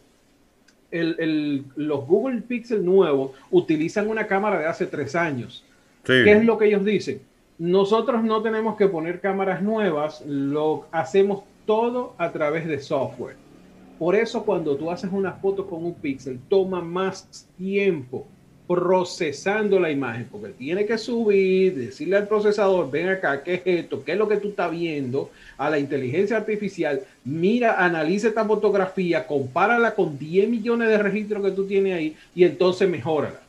los 0.92 2.06
Google 2.06 2.42
Pixel 2.42 2.84
nuevos 2.84 3.32
utilizan 3.50 4.08
una 4.08 4.26
cámara 4.26 4.58
de 4.58 4.66
hace 4.66 4.86
tres 4.86 5.14
años. 5.14 5.64
¿Qué 6.04 6.32
es 6.32 6.44
lo 6.44 6.58
que 6.58 6.66
ellos 6.66 6.84
dicen? 6.84 7.20
Nosotros 7.60 8.24
no 8.24 8.40
tenemos 8.40 8.74
que 8.78 8.88
poner 8.88 9.20
cámaras 9.20 9.60
nuevas, 9.60 10.24
lo 10.26 10.86
hacemos 10.90 11.42
todo 11.66 12.14
a 12.16 12.32
través 12.32 12.66
de 12.66 12.80
software. 12.80 13.36
Por 13.98 14.16
eso 14.16 14.46
cuando 14.46 14.76
tú 14.76 14.90
haces 14.90 15.12
una 15.12 15.32
foto 15.32 15.66
con 15.66 15.84
un 15.84 15.92
píxel, 15.92 16.40
toma 16.48 16.80
más 16.80 17.46
tiempo 17.58 18.26
procesando 18.66 19.78
la 19.78 19.90
imagen, 19.90 20.26
porque 20.30 20.54
tiene 20.54 20.86
que 20.86 20.96
subir, 20.96 21.76
decirle 21.76 22.16
al 22.16 22.28
procesador, 22.28 22.90
ven 22.90 23.10
acá, 23.10 23.42
¿qué 23.42 23.56
es 23.56 23.62
esto? 23.66 24.02
¿Qué 24.02 24.12
es 24.12 24.18
lo 24.18 24.26
que 24.26 24.38
tú 24.38 24.48
estás 24.48 24.70
viendo? 24.70 25.30
A 25.58 25.68
la 25.68 25.78
inteligencia 25.78 26.38
artificial, 26.38 27.02
mira, 27.26 27.84
analiza 27.84 28.28
esta 28.28 28.46
fotografía, 28.46 29.26
compárala 29.26 29.94
con 29.94 30.18
10 30.18 30.48
millones 30.48 30.88
de 30.88 30.96
registros 30.96 31.44
que 31.44 31.50
tú 31.50 31.66
tienes 31.66 31.94
ahí 31.94 32.16
y 32.34 32.44
entonces 32.44 32.88
mejórala. 32.88 33.39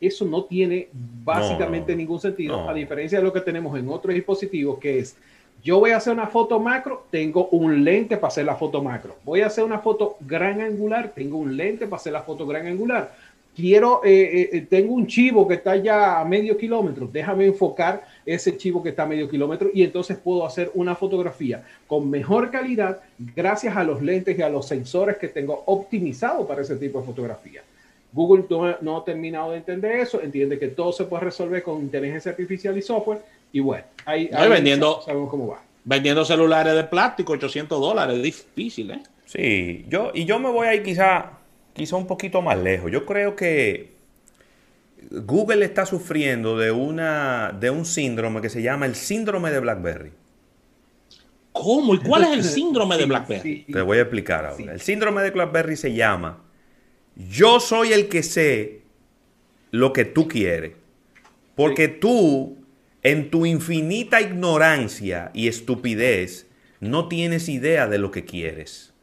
Eso 0.00 0.24
no 0.24 0.44
tiene 0.44 0.88
básicamente 0.92 1.94
ningún 1.94 2.20
sentido, 2.20 2.68
a 2.68 2.74
diferencia 2.74 3.18
de 3.18 3.24
lo 3.24 3.32
que 3.32 3.40
tenemos 3.40 3.78
en 3.78 3.88
otros 3.88 4.14
dispositivos, 4.14 4.78
que 4.78 5.00
es, 5.00 5.16
yo 5.62 5.80
voy 5.80 5.90
a 5.90 5.96
hacer 5.96 6.12
una 6.12 6.28
foto 6.28 6.60
macro, 6.60 7.06
tengo 7.10 7.48
un 7.48 7.82
lente 7.84 8.16
para 8.16 8.28
hacer 8.28 8.44
la 8.44 8.54
foto 8.54 8.82
macro. 8.82 9.16
Voy 9.24 9.40
a 9.40 9.46
hacer 9.46 9.64
una 9.64 9.80
foto 9.80 10.16
gran 10.20 10.60
angular, 10.60 11.12
tengo 11.14 11.36
un 11.38 11.56
lente 11.56 11.86
para 11.86 11.96
hacer 11.96 12.12
la 12.12 12.22
foto 12.22 12.46
gran 12.46 12.66
angular 12.66 13.12
quiero, 13.58 14.02
eh, 14.04 14.10
eh, 14.12 14.50
eh, 14.52 14.60
tengo 14.70 14.94
un 14.94 15.08
chivo 15.08 15.48
que 15.48 15.54
está 15.54 15.74
ya 15.74 16.20
a 16.20 16.24
medio 16.24 16.56
kilómetro, 16.56 17.08
déjame 17.12 17.46
enfocar 17.46 18.06
ese 18.24 18.56
chivo 18.56 18.80
que 18.80 18.90
está 18.90 19.02
a 19.02 19.06
medio 19.06 19.28
kilómetro 19.28 19.70
y 19.74 19.82
entonces 19.82 20.16
puedo 20.16 20.46
hacer 20.46 20.70
una 20.74 20.94
fotografía 20.94 21.64
con 21.88 22.08
mejor 22.08 22.52
calidad 22.52 23.00
gracias 23.34 23.76
a 23.76 23.82
los 23.82 24.00
lentes 24.00 24.38
y 24.38 24.42
a 24.42 24.48
los 24.48 24.68
sensores 24.68 25.16
que 25.16 25.26
tengo 25.26 25.64
optimizado 25.66 26.46
para 26.46 26.62
ese 26.62 26.76
tipo 26.76 27.00
de 27.00 27.06
fotografía. 27.06 27.62
Google 28.12 28.44
no, 28.80 28.96
ha 28.96 29.04
terminado 29.04 29.52
de 29.52 29.58
entender 29.58 29.92
eso, 30.00 30.20
entiende 30.22 30.58
que 30.58 30.68
todo 30.68 30.92
se 30.92 31.04
puede 31.04 31.24
resolver 31.24 31.62
con 31.62 31.80
inteligencia 31.80 32.30
artificial 32.30 32.76
y 32.76 32.82
software 32.82 33.20
y 33.52 33.60
bueno, 33.60 33.84
ahí, 34.04 34.30
vendiendo, 34.48 35.02
sabemos 35.02 35.30
cómo 35.30 35.48
va. 35.48 35.62
Vendiendo 35.84 36.24
celulares 36.24 36.74
de 36.74 36.84
plástico, 36.84 37.32
800 37.32 37.80
dólares, 37.80 38.22
difícil, 38.22 38.90
¿eh? 38.90 39.02
Sí, 39.24 39.84
yo, 39.88 40.10
y 40.14 40.24
yo 40.24 40.38
me 40.38 40.50
voy 40.50 40.68
ahí 40.68 40.82
quizá 40.82 41.38
quizá 41.78 41.96
un 41.96 42.06
poquito 42.06 42.42
más 42.42 42.58
lejos. 42.58 42.90
Yo 42.90 43.06
creo 43.06 43.34
que 43.34 43.92
Google 45.10 45.64
está 45.64 45.86
sufriendo 45.86 46.58
de, 46.58 46.70
una, 46.70 47.56
de 47.58 47.70
un 47.70 47.86
síndrome 47.86 48.42
que 48.42 48.50
se 48.50 48.60
llama 48.60 48.84
el 48.84 48.94
síndrome 48.94 49.50
de 49.50 49.60
BlackBerry. 49.60 50.12
¿Cómo? 51.52 51.94
¿Y 51.94 51.98
cuál 51.98 52.24
es 52.24 52.32
el 52.32 52.44
síndrome 52.56 52.98
de 52.98 53.06
BlackBerry? 53.06 53.64
Te 53.72 53.80
voy 53.80 53.98
a 53.98 54.02
explicar 54.02 54.44
ahora. 54.44 54.72
El 54.72 54.80
síndrome 54.80 55.22
de 55.22 55.30
BlackBerry 55.30 55.76
se 55.76 55.94
llama 55.94 56.42
yo 57.18 57.60
soy 57.60 57.92
el 57.92 58.08
que 58.08 58.22
sé 58.22 58.82
lo 59.70 59.92
que 59.92 60.04
tú 60.04 60.28
quieres. 60.28 60.72
Porque 61.56 61.88
tú, 61.88 62.58
en 63.02 63.30
tu 63.30 63.44
infinita 63.44 64.20
ignorancia 64.20 65.30
y 65.34 65.48
estupidez, 65.48 66.46
no 66.80 67.08
tienes 67.08 67.48
idea 67.48 67.88
de 67.88 67.98
lo 67.98 68.10
que 68.12 68.24
quieres. 68.24 68.94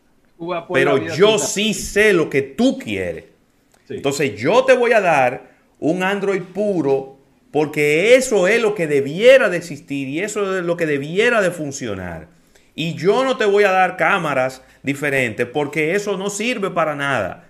Pero 0.71 0.97
yo 1.15 1.37
sí 1.37 1.73
sé 1.73 2.13
lo 2.13 2.29
que 2.29 2.41
tú 2.41 2.79
quieres. 2.79 3.25
Entonces 3.89 4.39
yo 4.39 4.63
te 4.63 4.75
voy 4.75 4.93
a 4.93 5.01
dar 5.01 5.55
un 5.79 6.01
Android 6.01 6.41
puro 6.41 7.17
porque 7.51 8.15
eso 8.15 8.47
es 8.47 8.61
lo 8.61 8.75
que 8.75 8.87
debiera 8.87 9.49
de 9.49 9.57
existir 9.57 10.07
y 10.07 10.21
eso 10.21 10.57
es 10.57 10.65
lo 10.65 10.75
que 10.75 10.85
debiera 10.85 11.41
de 11.41 11.51
funcionar. 11.51 12.27
Y 12.73 12.95
yo 12.95 13.23
no 13.23 13.37
te 13.37 13.45
voy 13.45 13.63
a 13.63 13.71
dar 13.71 13.95
cámaras 13.95 14.61
diferentes 14.83 15.45
porque 15.45 15.95
eso 15.95 16.17
no 16.17 16.29
sirve 16.29 16.71
para 16.71 16.95
nada. 16.95 17.47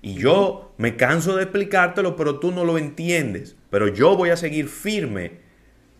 Y 0.00 0.14
yo 0.14 0.72
me 0.76 0.96
canso 0.96 1.36
de 1.36 1.42
explicártelo, 1.42 2.16
pero 2.16 2.38
tú 2.38 2.52
no 2.52 2.64
lo 2.64 2.78
entiendes. 2.78 3.56
Pero 3.70 3.88
yo 3.88 4.16
voy 4.16 4.30
a 4.30 4.36
seguir 4.36 4.68
firme 4.68 5.48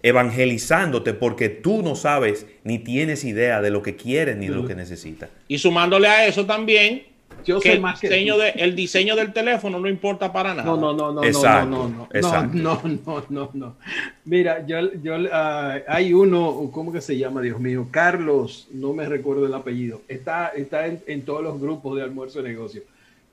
evangelizándote 0.02 1.12
porque 1.14 1.48
tú 1.48 1.82
no 1.82 1.96
sabes 1.96 2.46
ni 2.62 2.78
tienes 2.78 3.24
idea 3.24 3.60
de 3.60 3.70
lo 3.70 3.82
que 3.82 3.96
quieres 3.96 4.36
ni 4.36 4.48
de 4.48 4.54
lo 4.54 4.66
que 4.66 4.74
necesitas. 4.74 5.30
Y 5.48 5.58
sumándole 5.58 6.06
a 6.06 6.26
eso 6.26 6.46
también, 6.46 7.02
yo 7.44 7.60
que, 7.60 7.72
el, 7.72 7.82
diseño 7.82 8.38
de, 8.38 8.50
el 8.50 8.76
diseño 8.76 9.16
del 9.16 9.32
teléfono 9.32 9.78
no 9.78 9.88
importa 9.88 10.32
para 10.32 10.54
nada. 10.54 10.64
No, 10.64 10.76
no, 10.76 10.92
no, 10.92 11.12
no, 11.12 11.24
exacto, 11.24 11.68
no, 11.68 11.88
no, 11.88 12.08
no, 12.12 12.50
no, 12.52 12.82
no, 13.00 13.24
no, 13.28 13.50
no, 13.54 13.76
Mira, 14.24 14.66
yo, 14.66 14.92
yo 15.02 15.16
uh, 15.16 15.82
hay 15.88 16.12
uno, 16.12 16.70
¿cómo 16.72 16.92
que 16.92 17.00
se 17.00 17.16
llama, 17.16 17.40
Dios 17.40 17.58
mío? 17.58 17.88
Carlos, 17.90 18.68
no 18.72 18.92
me 18.92 19.06
recuerdo 19.06 19.46
el 19.46 19.54
apellido. 19.54 20.02
Está, 20.08 20.48
está 20.48 20.86
en, 20.86 21.02
en 21.06 21.22
todos 21.22 21.42
los 21.42 21.60
grupos 21.60 21.96
de 21.96 22.02
almuerzo 22.02 22.42
de 22.42 22.50
negocio. 22.50 22.82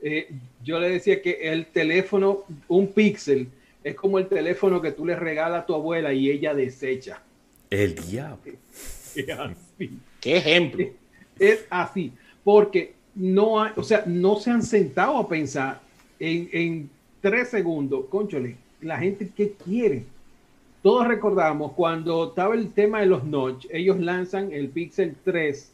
Eh, 0.07 0.29
yo 0.63 0.79
le 0.79 0.89
decía 0.89 1.19
que 1.19 1.51
el 1.51 1.65
teléfono, 1.65 2.43
un 2.67 2.93
píxel, 2.93 3.47
es 3.83 3.95
como 3.95 4.19
el 4.19 4.27
teléfono 4.27 4.79
que 4.79 4.91
tú 4.91 5.03
le 5.03 5.15
regalas 5.15 5.63
a 5.63 5.65
tu 5.65 5.73
abuela 5.73 6.13
y 6.13 6.29
ella 6.29 6.53
desecha. 6.53 7.23
El 7.71 7.95
diablo. 7.95 8.53
Es 9.15 9.29
así. 9.29 9.97
¿Qué 10.21 10.37
ejemplo? 10.37 10.85
Es, 11.39 11.65
así, 11.71 12.11
porque 12.43 12.93
no 13.15 13.63
hay, 13.63 13.71
o 13.77 13.81
sea, 13.81 14.03
no 14.05 14.35
se 14.35 14.51
han 14.51 14.61
sentado 14.61 15.17
a 15.17 15.27
pensar 15.27 15.81
en, 16.19 16.49
en 16.51 16.89
tres 17.21 17.49
segundos, 17.49 18.05
conchole, 18.09 18.57
la 18.81 18.99
gente 18.99 19.31
que 19.35 19.53
quiere. 19.53 20.03
Todos 20.83 21.07
recordamos 21.07 21.71
cuando 21.71 22.27
estaba 22.27 22.53
el 22.53 22.73
tema 22.73 22.99
de 22.99 23.07
los 23.07 23.23
notch, 23.23 23.65
ellos 23.71 23.99
lanzan 23.99 24.51
el 24.51 24.67
Pixel 24.67 25.15
3 25.23 25.71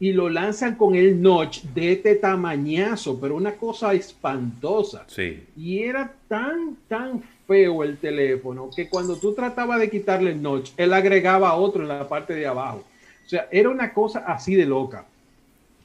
y 0.00 0.14
lo 0.14 0.30
lanzan 0.30 0.76
con 0.76 0.94
el 0.94 1.20
notch 1.20 1.62
de 1.74 1.92
este 1.92 2.14
tamañazo, 2.14 3.20
pero 3.20 3.36
una 3.36 3.52
cosa 3.52 3.92
espantosa. 3.92 5.04
Sí. 5.06 5.44
Y 5.54 5.80
era 5.80 6.10
tan, 6.26 6.78
tan 6.88 7.22
feo 7.46 7.84
el 7.84 7.98
teléfono 7.98 8.70
que 8.74 8.88
cuando 8.88 9.16
tú 9.16 9.34
tratabas 9.34 9.78
de 9.78 9.90
quitarle 9.90 10.30
el 10.30 10.42
notch, 10.42 10.70
él 10.78 10.94
agregaba 10.94 11.54
otro 11.54 11.82
en 11.82 11.88
la 11.88 12.08
parte 12.08 12.34
de 12.34 12.46
abajo. 12.46 12.82
O 13.26 13.28
sea, 13.28 13.46
era 13.52 13.68
una 13.68 13.92
cosa 13.92 14.20
así 14.20 14.54
de 14.54 14.64
loca. 14.64 15.04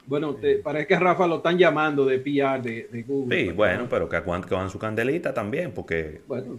Bueno, 0.07 0.37
parece 0.63 0.87
que 0.87 0.97
Rafa 0.97 1.27
lo 1.27 1.37
están 1.37 1.57
llamando 1.57 2.05
de 2.05 2.19
PR 2.19 2.61
de, 2.61 3.03
Google. 3.05 3.37
Sí, 3.37 3.51
bueno, 3.51 3.87
pero 3.89 4.07
que 4.07 4.15
aguanten 4.15 4.69
su 4.69 4.79
candelita 4.79 5.33
también, 5.33 5.73
porque... 5.73 6.21
Bueno, 6.27 6.57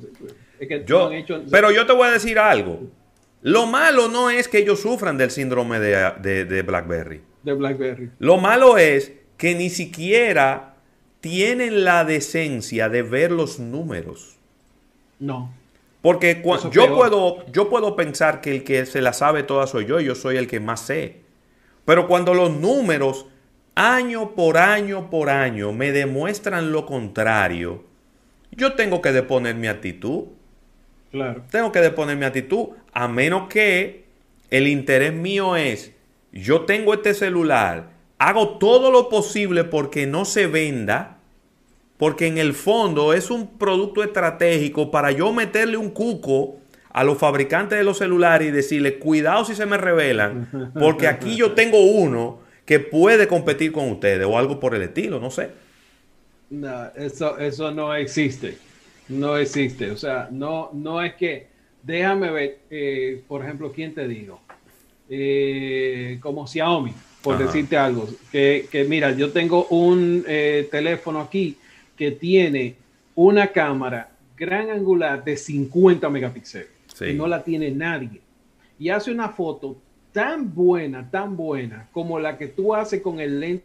es 0.59 0.69
que 0.69 0.85
yo, 0.85 1.11
pero 1.51 1.71
yo 1.71 1.87
te 1.87 1.93
voy 1.95 2.09
a 2.09 2.11
decir 2.11 2.39
algo. 2.39 2.81
Lo 3.43 3.66
malo 3.66 4.09
no 4.09 4.31
es 4.31 4.49
que 4.49 4.59
ellos 4.59 4.81
sufran 4.81 5.19
del 5.19 5.31
síndrome 5.31 5.78
de, 5.78 6.45
de 6.45 6.62
BlackBerry. 6.62 7.23
De 7.43 7.52
BlackBerry. 7.52 8.11
Lo 8.19 8.38
malo 8.38 8.78
es 8.78 9.12
que 9.37 9.55
ni 9.55 9.71
siquiera 9.71 10.76
tienen 11.21 11.85
la 11.85 12.05
decencia 12.05 12.88
de 12.88 13.02
ver 13.02 13.33
los 13.33 13.59
números. 13.59 14.37
No. 15.19 15.52
Porque 16.07 16.40
yo 16.71 16.95
puedo, 16.95 17.45
yo 17.50 17.69
puedo 17.69 17.97
pensar 17.97 18.40
que 18.40 18.55
el 18.55 18.62
que 18.62 18.87
se 18.87 19.00
la 19.00 19.12
sabe 19.12 19.43
toda 19.43 19.66
soy 19.66 19.87
yo 19.87 19.99
y 19.99 20.05
yo 20.05 20.14
soy 20.14 20.37
el 20.37 20.47
que 20.47 20.61
más 20.61 20.83
sé. 20.83 21.23
Pero 21.85 22.07
cuando 22.07 22.33
los 22.33 22.52
números 22.52 23.26
año 23.75 24.37
por 24.37 24.57
año 24.57 25.11
por 25.11 25.31
año 25.31 25.73
me 25.73 25.90
demuestran 25.90 26.71
lo 26.71 26.87
contrario, 26.87 27.85
yo 28.52 28.75
tengo 28.75 29.02
que 29.02 29.11
deponer 29.11 29.57
mi 29.57 29.66
actitud. 29.66 30.26
Claro. 31.17 31.43
Tengo 31.51 31.73
que 31.73 31.81
deponer 31.81 32.17
mi 32.17 32.27
actitud 32.27 32.69
a 32.93 33.09
menos 33.09 33.49
que 33.49 34.05
el 34.51 34.69
interés 34.69 35.15
mío 35.15 35.57
es, 35.57 35.93
yo 36.31 36.63
tengo 36.63 36.93
este 36.93 37.15
celular, 37.15 37.89
hago 38.19 38.59
todo 38.59 38.91
lo 38.91 39.09
posible 39.09 39.65
porque 39.65 40.07
no 40.07 40.27
se 40.27 40.47
venda 40.47 41.17
porque 41.97 42.27
en 42.27 42.37
el 42.37 42.53
fondo 42.53 43.15
es 43.15 43.31
un 43.31 43.57
producto 43.59 44.05
estratégico 44.05 44.91
para 44.91 45.11
yo 45.13 45.33
meterle 45.33 45.79
un 45.79 45.91
cuco 45.91 46.57
a 46.91 47.05
los 47.05 47.17
fabricantes 47.19 47.79
de 47.79 47.85
los 47.85 47.99
celulares 47.99 48.49
y 48.49 48.51
decirles, 48.51 48.95
cuidado 49.01 49.45
si 49.47 49.55
se 49.55 49.65
me 49.67 49.79
revelan, 49.79 50.73
porque 50.79 51.09
aquí 51.09 51.37
yo 51.37 51.53
tengo 51.53 51.81
uno 51.81 52.41
que 52.67 52.81
puede 52.81 53.27
competir 53.27 53.73
con 53.73 53.91
ustedes 53.91 54.27
o 54.27 54.39
algo 54.39 54.61
por 54.61 54.75
el 54.75 54.83
estilo, 54.83 55.19
no 55.19 55.31
sé. 55.31 55.51
No, 56.51 56.87
eso, 56.95 57.39
eso 57.39 57.71
no 57.71 57.95
existe. 57.95 58.59
No 59.09 59.37
existe. 59.37 59.91
O 59.91 59.97
sea, 59.97 60.29
no, 60.31 60.71
no 60.73 61.03
es 61.03 61.15
que, 61.15 61.47
déjame 61.83 62.31
ver, 62.31 62.59
eh, 62.71 63.23
por 63.27 63.43
ejemplo, 63.43 63.73
¿quién 63.73 63.95
te 63.95 64.07
digo? 64.09 64.41
Eh, 65.09 66.19
como 66.21 66.47
Xiaomi, 66.47 66.93
por 67.23 67.39
decirte 67.39 67.77
algo, 67.77 68.09
que, 68.33 68.67
que, 68.71 68.85
mira, 68.85 69.13
yo 69.13 69.31
tengo 69.31 69.67
un 69.69 70.25
eh, 70.27 70.69
teléfono 70.71 71.21
aquí 71.21 71.57
que 71.97 72.11
tiene 72.13 72.75
una 73.15 73.49
cámara 73.49 74.11
gran 74.37 74.71
angular 74.71 75.25
de 75.25 75.37
50 75.37 76.09
megapíxeles. 76.11 76.69
Y 77.01 77.15
no 77.15 77.27
la 77.27 77.43
tiene 77.45 77.71
nadie. 77.71 78.21
Y 78.79 78.89
hace 78.89 79.11
una 79.11 79.29
foto 79.29 79.77
tan 80.13 80.55
buena, 80.55 81.11
tan 81.11 81.37
buena, 81.37 81.89
como 81.93 82.19
la 82.19 82.39
que 82.39 82.49
tú 82.49 82.75
haces 82.75 83.03
con 83.03 83.21
el 83.21 83.41
lente 83.41 83.65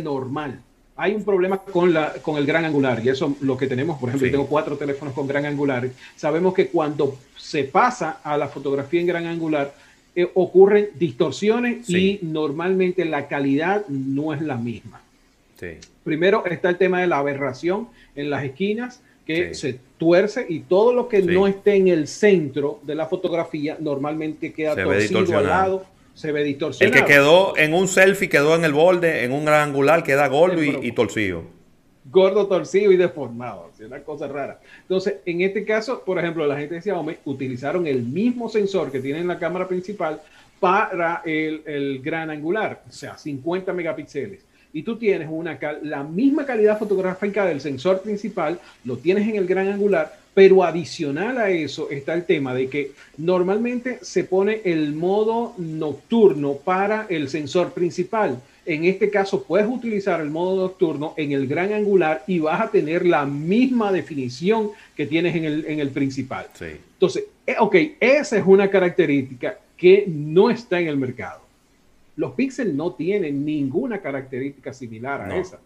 normal. 0.00 0.62
Hay 0.96 1.14
un 1.14 1.24
problema 1.24 1.58
con, 1.58 1.92
la, 1.92 2.12
con 2.14 2.36
el 2.36 2.44
gran 2.44 2.64
angular 2.64 3.00
y 3.04 3.08
eso 3.08 3.36
lo 3.40 3.56
que 3.56 3.66
tenemos, 3.66 3.98
por 3.98 4.10
ejemplo, 4.10 4.30
tengo 4.30 4.46
cuatro 4.46 4.76
teléfonos 4.76 5.14
con 5.14 5.26
gran 5.26 5.46
angular. 5.46 5.88
Sabemos 6.16 6.52
que 6.52 6.68
cuando 6.68 7.16
se 7.36 7.64
pasa 7.64 8.20
a 8.22 8.36
la 8.36 8.48
fotografía 8.48 9.00
en 9.00 9.06
gran 9.06 9.26
angular, 9.26 9.74
eh, 10.14 10.30
ocurren 10.34 10.90
distorsiones 10.94 11.88
y 11.88 12.18
normalmente 12.20 13.06
la 13.06 13.28
calidad 13.28 13.86
no 13.88 14.34
es 14.34 14.42
la 14.42 14.56
misma. 14.56 15.00
Primero 16.04 16.44
está 16.44 16.68
el 16.68 16.76
tema 16.76 17.00
de 17.00 17.06
la 17.06 17.18
aberración 17.18 17.88
en 18.16 18.28
las 18.28 18.44
esquinas, 18.44 19.00
que 19.24 19.54
se 19.54 19.78
tuerce 19.98 20.44
y 20.48 20.60
todo 20.60 20.92
lo 20.92 21.08
que 21.08 21.22
no 21.22 21.46
esté 21.46 21.76
en 21.76 21.88
el 21.88 22.08
centro 22.08 22.80
de 22.82 22.96
la 22.96 23.06
fotografía 23.06 23.76
normalmente 23.78 24.52
queda 24.52 24.74
torcido 24.74 25.38
al 25.38 25.46
lado 25.46 25.86
se 26.14 26.32
ve 26.32 26.44
distorsionado. 26.44 26.96
El 26.96 27.04
que 27.04 27.12
quedó 27.12 27.56
en 27.56 27.74
un 27.74 27.88
selfie, 27.88 28.28
quedó 28.28 28.54
en 28.54 28.64
el 28.64 28.72
borde, 28.72 29.24
en 29.24 29.32
un 29.32 29.44
gran 29.44 29.68
angular, 29.68 30.02
queda 30.02 30.28
gordo 30.28 30.62
y, 30.62 30.78
y 30.82 30.92
torcido. 30.92 31.44
Gordo, 32.04 32.46
torcido 32.46 32.90
y 32.92 32.96
deformado. 32.96 33.70
Es 33.74 33.86
una 33.86 34.00
cosa 34.00 34.26
rara. 34.28 34.60
Entonces, 34.82 35.16
en 35.24 35.40
este 35.40 35.64
caso, 35.64 36.02
por 36.04 36.18
ejemplo, 36.18 36.46
la 36.46 36.58
gente 36.58 36.76
decía, 36.76 36.98
hombre, 36.98 37.20
utilizaron 37.24 37.86
el 37.86 38.02
mismo 38.02 38.48
sensor 38.48 38.90
que 38.90 39.00
tiene 39.00 39.20
en 39.20 39.28
la 39.28 39.38
cámara 39.38 39.68
principal 39.68 40.20
para 40.58 41.22
el, 41.24 41.62
el 41.66 42.02
gran 42.02 42.30
angular, 42.30 42.82
o 42.88 42.92
sea, 42.92 43.18
50 43.18 43.72
megapíxeles 43.72 44.44
y 44.72 44.82
tú 44.82 44.96
tienes 44.96 45.28
una 45.30 45.58
la 45.82 46.02
misma 46.02 46.46
calidad 46.46 46.78
fotográfica 46.78 47.44
del 47.44 47.60
sensor 47.60 48.00
principal, 48.00 48.58
lo 48.84 48.96
tienes 48.96 49.28
en 49.28 49.36
el 49.36 49.46
gran 49.46 49.68
angular, 49.68 50.18
pero 50.34 50.64
adicional 50.64 51.38
a 51.38 51.50
eso 51.50 51.90
está 51.90 52.14
el 52.14 52.24
tema 52.24 52.54
de 52.54 52.68
que 52.68 52.92
normalmente 53.18 53.98
se 54.02 54.24
pone 54.24 54.62
el 54.64 54.94
modo 54.94 55.54
nocturno 55.58 56.54
para 56.54 57.06
el 57.10 57.28
sensor 57.28 57.72
principal. 57.72 58.40
En 58.64 58.84
este 58.84 59.10
caso 59.10 59.42
puedes 59.42 59.66
utilizar 59.66 60.20
el 60.20 60.30
modo 60.30 60.62
nocturno 60.62 61.14
en 61.16 61.32
el 61.32 61.46
gran 61.46 61.72
angular 61.72 62.22
y 62.26 62.38
vas 62.38 62.60
a 62.60 62.70
tener 62.70 63.04
la 63.04 63.26
misma 63.26 63.92
definición 63.92 64.70
que 64.96 65.06
tienes 65.06 65.34
en 65.34 65.44
el, 65.44 65.66
en 65.66 65.80
el 65.80 65.90
principal. 65.90 66.46
Entonces, 66.60 67.24
eh, 67.46 67.56
ok, 67.58 67.76
esa 68.00 68.38
es 68.38 68.44
una 68.46 68.70
característica 68.70 69.58
que 69.76 70.04
no 70.06 70.48
está 70.48 70.80
en 70.80 70.88
el 70.88 70.96
mercado. 70.96 71.40
Los 72.14 72.32
píxeles 72.32 72.74
no 72.74 72.92
tienen 72.92 73.44
ninguna 73.44 74.00
característica 74.00 74.72
similar 74.72 75.20
a 75.22 75.36
esa. 75.36 75.58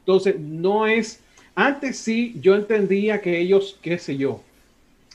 Entonces, 0.00 0.38
no 0.38 0.86
es... 0.86 1.20
Antes 1.54 1.98
sí, 1.98 2.36
yo 2.40 2.54
entendía 2.54 3.20
que 3.20 3.38
ellos, 3.38 3.78
qué 3.80 3.98
sé 3.98 4.16
yo, 4.16 4.40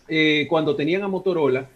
eh, 0.07 0.47
cuando 0.49 0.75
tenían 0.75 1.03
a 1.03 1.07
Motorola, 1.07 1.67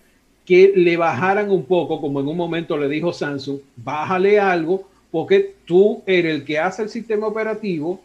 que 0.46 0.74
le 0.76 0.98
bajaran 0.98 1.50
un 1.52 1.66
poco, 1.66 2.00
como 2.02 2.20
en 2.20 2.28
un 2.28 2.38
momento 2.38 2.78
le 2.78 2.88
dijo 2.88 3.14
Samsung, 3.14 3.60
bájale 3.76 4.40
algo, 4.40 4.88
porque 5.12 5.54
tú 5.66 6.02
eres 6.06 6.36
el 6.36 6.44
que 6.44 6.60
hace 6.60 6.84
el 6.84 6.90
sistema 6.90 7.28
operativo, 7.28 8.02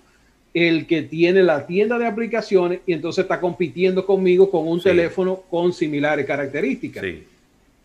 el 0.52 0.86
que 0.86 1.02
tiene 1.02 1.42
la 1.42 1.66
tienda 1.66 1.98
de 1.98 2.06
aplicaciones 2.06 2.80
y 2.86 2.92
entonces 2.92 3.22
está 3.22 3.40
compitiendo 3.40 4.04
conmigo 4.04 4.50
con 4.50 4.66
un 4.66 4.80
teléfono 4.80 5.42
con 5.50 5.72
similares 5.72 6.26
características. 6.26 7.04
Sí. 7.04 7.24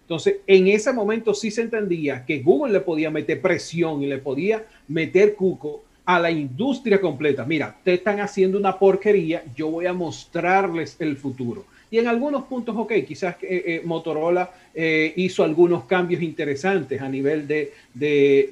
Entonces, 0.02 0.38
en 0.46 0.68
ese 0.68 0.92
momento 0.92 1.34
sí 1.34 1.50
se 1.50 1.62
entendía 1.62 2.26
que 2.26 2.40
Google 2.40 2.74
le 2.74 2.80
podía 2.82 3.10
meter 3.10 3.40
presión 3.42 4.04
y 4.04 4.08
le 4.08 4.18
podía 4.18 4.66
meter 4.88 5.36
cuco 5.36 5.84
a 6.06 6.20
la 6.20 6.32
industria 6.32 7.00
completa. 7.00 7.46
Mira, 7.46 7.76
te 7.84 7.94
están 7.94 8.20
haciendo 8.20 8.58
una 8.58 8.78
porquería, 8.78 9.44
yo 9.56 9.70
voy 9.70 9.86
a 9.86 9.94
mostrarles 9.94 10.98
el 11.00 11.18
futuro. 11.18 11.66
Y 11.90 12.00
en 12.00 12.08
algunos 12.08 12.44
puntos, 12.46 12.76
ok, 12.76 12.92
quizás 13.08 13.36
eh, 13.44 13.64
eh, 13.66 13.82
Motorola 13.86 14.50
eh, 14.74 15.14
hizo 15.16 15.44
algunos 15.44 15.86
cambios 15.86 16.22
interesantes 16.24 17.00
a 17.00 17.08
nivel 17.08 17.48
de, 17.48 17.72
de, 17.94 18.50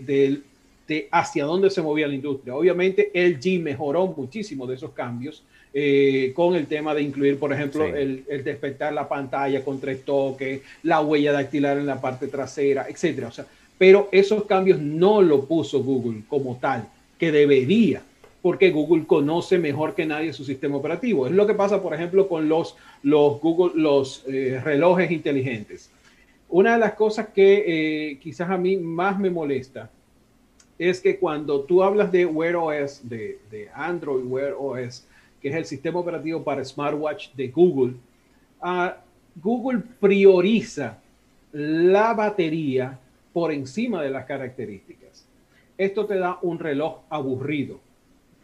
de, 0.87 1.07
hacia 1.11 1.45
dónde 1.45 1.69
se 1.69 1.81
movía 1.81 2.07
la 2.07 2.13
industria. 2.13 2.55
Obviamente, 2.55 3.11
LG 3.13 3.59
mejoró 3.61 4.07
muchísimo 4.07 4.67
de 4.67 4.75
esos 4.75 4.91
cambios 4.91 5.43
eh, 5.73 6.33
con 6.35 6.55
el 6.55 6.67
tema 6.67 6.93
de 6.93 7.01
incluir, 7.01 7.39
por 7.39 7.53
ejemplo, 7.53 7.85
el, 7.85 8.25
despertar 8.43 8.91
la 8.91 9.07
pantalla 9.07 9.63
con 9.63 9.79
tres 9.79 10.03
toques, 10.03 10.61
la 10.83 10.99
huella 10.99 11.31
dactilar 11.31 11.77
en 11.77 11.85
la 11.85 12.01
parte 12.01 12.27
trasera, 12.27 12.87
etcétera. 12.89 13.29
O 13.29 13.31
sea, 13.31 13.45
pero 13.77 14.09
esos 14.11 14.43
cambios 14.43 14.79
no 14.79 15.21
lo 15.21 15.45
puso 15.45 15.81
Google 15.81 16.23
como 16.27 16.57
tal, 16.57 16.89
que 17.21 17.31
debería, 17.31 18.01
porque 18.41 18.71
Google 18.71 19.05
conoce 19.05 19.59
mejor 19.59 19.93
que 19.93 20.07
nadie 20.07 20.33
su 20.33 20.43
sistema 20.43 20.77
operativo. 20.77 21.27
Es 21.27 21.33
lo 21.33 21.45
que 21.45 21.53
pasa, 21.53 21.79
por 21.79 21.93
ejemplo, 21.93 22.27
con 22.27 22.49
los, 22.49 22.75
los 23.03 23.39
Google, 23.39 23.79
los 23.79 24.25
eh, 24.27 24.59
relojes 24.63 25.11
inteligentes. 25.11 25.91
Una 26.49 26.73
de 26.73 26.79
las 26.79 26.93
cosas 26.93 27.27
que 27.27 28.09
eh, 28.13 28.17
quizás 28.17 28.49
a 28.49 28.57
mí 28.57 28.75
más 28.75 29.19
me 29.19 29.29
molesta 29.29 29.91
es 30.79 30.99
que 30.99 31.19
cuando 31.19 31.61
tú 31.61 31.83
hablas 31.83 32.11
de 32.11 32.25
Wear 32.25 32.55
OS, 32.55 33.07
de, 33.07 33.37
de 33.51 33.69
Android 33.71 34.23
Wear 34.25 34.55
OS, 34.57 35.05
que 35.39 35.49
es 35.49 35.55
el 35.55 35.65
sistema 35.65 35.99
operativo 35.99 36.43
para 36.43 36.65
smartwatch 36.65 37.33
de 37.35 37.49
Google, 37.49 37.97
uh, 38.63 38.89
Google 39.35 39.83
prioriza 39.99 40.97
la 41.51 42.15
batería 42.15 42.97
por 43.31 43.51
encima 43.51 44.01
de 44.01 44.09
las 44.09 44.25
características. 44.25 45.27
Esto 45.81 46.05
te 46.05 46.19
da 46.19 46.37
un 46.43 46.59
reloj 46.59 46.99
aburrido. 47.09 47.79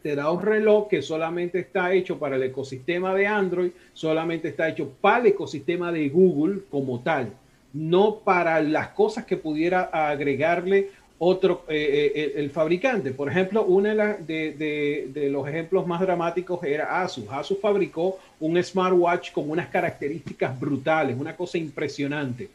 Te 0.02 0.16
da 0.16 0.32
un 0.32 0.42
reloj 0.42 0.88
que 0.88 1.04
solamente 1.04 1.60
está 1.60 1.94
hecho 1.94 2.18
para 2.18 2.36
el 2.36 2.42
ecosistema 2.42 3.14
de 3.14 3.28
Android, 3.28 3.70
solamente 3.94 4.48
está 4.48 4.68
hecho 4.70 4.90
para 5.00 5.20
el 5.20 5.28
ecosistema 5.28 5.92
de 5.92 6.10
Google 6.10 6.62
como 6.72 7.02
tal, 7.02 7.34
no 7.74 8.16
para 8.16 8.60
las 8.64 8.88
cosas 8.88 9.26
que 9.26 9.38
pudiera 9.38 9.84
agregarle 9.84 10.90
otro, 11.20 11.64
eh, 11.68 12.12
eh, 12.16 12.34
el 12.38 12.50
fabricante. 12.50 13.12
Por 13.12 13.30
ejemplo, 13.30 13.66
uno 13.66 13.90
de, 13.90 15.12
de, 15.14 15.30
los 15.30 15.48
ejemplos 15.48 15.86
más 15.86 16.02
dramáticos 16.02 16.64
era 16.64 17.04
Asus. 17.04 17.26
Asus 17.30 17.60
fabricó 17.60 18.18
un 18.40 18.58
smartwatch 18.64 19.32
con 19.32 19.48
unas 19.48 19.68
características 19.68 20.60
brutales, 20.60 21.16
una 21.16 21.36
cosa 21.36 21.60
impresionante. 21.60 22.50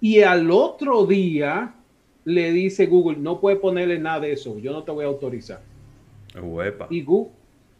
Y 0.00 0.20
al 0.22 0.50
otro 0.50 1.06
día 1.06 1.75
le 2.26 2.50
dice 2.50 2.86
Google, 2.86 3.18
no 3.18 3.40
puede 3.40 3.56
ponerle 3.56 4.00
nada 4.00 4.20
de 4.20 4.32
eso, 4.32 4.58
yo 4.58 4.72
no 4.72 4.82
te 4.82 4.90
voy 4.90 5.04
a 5.04 5.08
autorizar. 5.08 5.60
Y, 6.90 7.02
Google, 7.02 7.30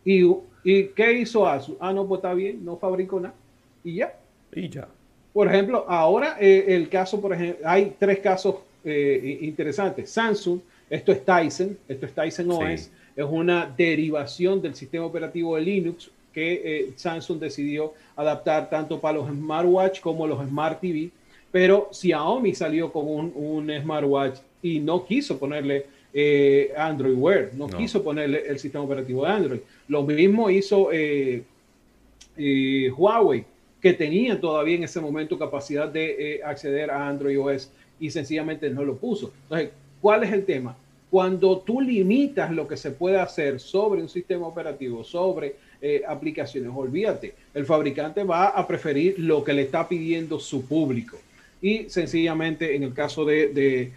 y, 0.05 0.25
y, 0.65 0.85
qué 0.95 1.13
hizo 1.13 1.47
Asus? 1.47 1.77
Ah, 1.81 1.93
no, 1.93 2.07
pues 2.07 2.21
está 2.21 2.33
bien, 2.33 2.65
no 2.65 2.77
fabricó 2.77 3.19
nada. 3.19 3.35
Y 3.83 3.97
ya. 3.97 4.15
Y 4.53 4.69
ya. 4.69 4.87
Por 5.33 5.49
ejemplo, 5.49 5.85
ahora 5.89 6.37
eh, 6.41 6.65
el 6.69 6.89
caso, 6.89 7.21
por 7.21 7.35
ejemplo, 7.35 7.69
hay 7.69 7.95
tres 7.99 8.21
casos 8.21 8.55
eh, 8.85 9.39
interesante. 9.43 10.07
Samsung, 10.07 10.61
esto 10.89 11.11
es 11.11 11.25
Tyson, 11.25 11.77
esto 11.89 12.07
es 12.07 12.13
Tyson 12.13 12.51
OS, 12.53 12.91
es 13.17 13.25
una 13.29 13.67
derivación 13.77 14.63
del 14.63 14.77
sistema 14.77 15.07
operativo 15.07 15.57
de 15.57 15.63
Linux 15.63 16.09
que 16.33 16.63
eh, 16.65 16.93
Samsung 16.95 17.41
decidió 17.41 17.95
adaptar 18.15 18.71
tanto 18.71 19.01
para 19.01 19.19
los 19.19 19.29
smartwatch 19.29 20.01
como 20.01 20.25
los 20.25 20.47
smart 20.47 20.81
TV, 20.81 21.11
pero 21.51 21.89
Xiaomi 21.93 22.55
salió 22.55 22.93
con 22.93 23.07
un, 23.07 23.71
smartwatch 23.83 24.39
y 24.63 24.81
no 24.81 25.05
quiso 25.05 25.39
ponerle 25.39 25.87
eh, 26.13 26.73
Android 26.77 27.15
Wear, 27.17 27.51
no, 27.55 27.69
quiso 27.69 28.03
ponerle 28.03 28.47
el 28.47 28.59
sistema 28.59 28.85
operativo 28.85 29.25
de 29.25 29.31
Android. 29.31 29.61
Lo 29.89 30.03
mismo 30.03 30.51
hizo 30.51 30.91
Huawei, 32.97 33.45
que 33.81 33.93
tenía 33.93 34.41
todavía 34.41 34.77
en 34.77 34.85
ese 34.85 35.01
momento 35.01 35.39
capacidad 35.39 35.89
de 35.89 36.41
acceder 36.45 36.91
a 36.91 37.09
Android 37.09 37.39
OS 37.41 37.71
y 38.01 38.11
sencillamente 38.11 38.71
no 38.71 38.85
lo 38.85 38.97
puso. 38.97 39.33
Entonces, 39.45 39.71
¿cuál 40.01 40.25
es 40.25 40.33
el 40.33 40.45
tema? 40.45 40.77
Cuando 41.11 41.59
tú 41.59 41.81
limitas 41.81 42.51
lo 42.51 42.67
que 42.67 42.77
se 42.77 42.91
puede 42.91 43.19
hacer 43.19 43.61
sobre 43.61 44.03
un 44.03 44.09
sistema 44.09 44.47
operativo, 44.47 45.05
sobre 45.05 45.57
eh, 45.81 46.03
aplicaciones, 46.07 46.71
olvídate, 46.75 47.35
el 47.55 47.65
fabricante 47.65 48.25
va 48.25 48.49
a 48.49 48.67
preferir 48.67 49.19
lo 49.19 49.45
que 49.45 49.53
le 49.53 49.63
está 49.63 49.89
pidiendo 49.89 50.41
su 50.41 50.67
público. 50.67 51.17
Y 51.61 51.89
sencillamente 51.89 52.77
en 52.77 52.83
el 52.83 52.93
caso 52.93 53.25
de, 53.25 53.93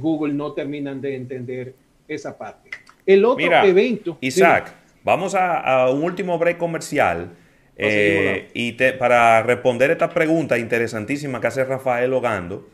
Google 0.00 0.34
no 0.34 0.52
terminan 0.52 1.00
de 1.00 1.16
entender 1.16 1.74
esa 2.06 2.36
parte. 2.36 2.70
El 3.06 3.24
otro 3.24 3.64
evento... 3.64 4.18
Isaac, 4.20 4.74
vamos 5.04 5.34
a, 5.34 5.88
un 5.90 6.02
último 6.02 6.38
break 6.38 6.58
comercial. 6.58 7.30
Eh, 7.80 8.48
y 8.54 8.72
para 8.72 9.42
responder 9.42 9.92
esta 9.92 10.08
pregunta 10.10 10.58
interesantísima 10.58 11.40
que 11.40 11.46
hace 11.46 11.64
Rafael 11.64 12.12
Ogando, 12.12 12.68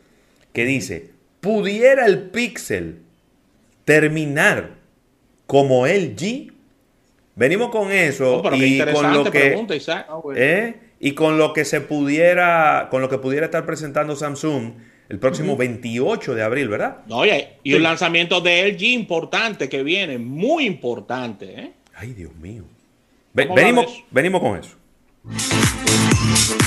que 0.51 0.65
dice, 0.65 1.11
¿pudiera 1.41 2.07
el 2.07 2.29
Pixel 2.31 3.01
terminar 3.83 4.71
como 5.45 5.85
LG? 5.85 6.51
Venimos 7.35 7.69
con 7.69 7.91
eso 7.91 8.41
y 8.55 8.79
con 8.79 9.13
lo 9.13 9.29
que 9.29 9.55
ah, 9.89 10.21
¿eh? 10.35 10.75
Y 10.99 11.11
con 11.13 11.37
lo 11.37 11.53
que 11.53 11.65
se 11.65 11.81
pudiera 11.81 12.87
con 12.89 13.01
lo 13.01 13.09
que 13.09 13.17
pudiera 13.17 13.45
estar 13.45 13.65
presentando 13.65 14.15
Samsung 14.15 14.73
el 15.09 15.19
próximo 15.19 15.55
28 15.55 16.33
de 16.33 16.43
abril, 16.43 16.67
¿verdad? 16.67 16.97
Oye, 17.09 17.57
y 17.63 17.73
un 17.75 17.83
lanzamiento 17.83 18.41
de 18.41 18.71
LG 18.71 18.83
importante 18.85 19.69
que 19.69 19.83
viene, 19.83 20.17
muy 20.17 20.65
importante, 20.65 21.59
¿eh? 21.59 21.71
Ay, 21.95 22.13
Dios 22.13 22.35
mío. 22.35 22.63
venimos, 23.33 24.03
venimos 24.09 24.41
con 24.41 24.57
eso. 24.57 24.75